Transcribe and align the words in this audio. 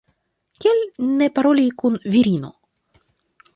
Kial 0.63 0.79
ne 1.19 1.27
paroli 1.35 1.67
kun 1.83 2.01
virino? 2.17 2.53